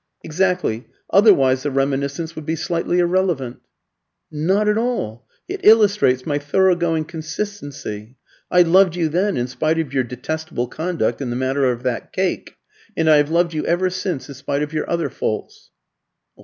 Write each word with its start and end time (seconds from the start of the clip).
"Exactly, 0.23 0.87
otherwise 1.11 1.61
the 1.61 1.69
reminiscence 1.69 2.35
would 2.35 2.43
be 2.43 2.55
slightly 2.55 2.97
irrelevant." 2.97 3.57
"Not 4.31 4.67
at 4.67 4.75
all. 4.75 5.27
It 5.47 5.63
illustrates 5.63 6.25
my 6.25 6.39
thorough 6.39 6.75
going 6.75 7.05
consistency. 7.05 8.15
I 8.49 8.63
loved 8.63 8.95
you 8.95 9.09
then, 9.09 9.37
in 9.37 9.45
spite 9.45 9.77
of 9.77 9.93
your 9.93 10.03
detestable 10.03 10.65
conduct 10.69 11.21
in 11.21 11.29
the 11.29 11.35
matter 11.35 11.71
of 11.71 11.83
that 11.83 12.11
cake, 12.13 12.55
and 12.97 13.07
I 13.11 13.17
have 13.17 13.29
loved 13.29 13.53
you 13.53 13.63
ever 13.67 13.91
since 13.91 14.27
in 14.27 14.33
spite 14.33 14.63
of 14.63 14.73
your 14.73 14.89
other 14.89 15.11
faults." 15.11 15.69